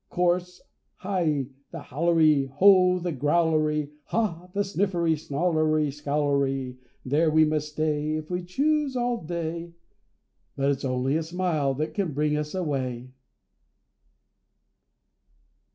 [0.09, 1.45] Chorus.—Hi!
[1.69, 2.47] the Howlery!
[2.49, 2.97] ho!
[2.97, 3.91] the Growlery!
[4.05, 4.49] Ha!
[4.51, 6.79] the Sniffery, Snarlery, Scowlery!
[7.05, 9.73] There we may stay, If we choose, all day;
[10.55, 13.11] But it's only a smile that can bring us away.